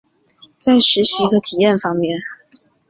[0.57, 2.23] 在实习和体验方面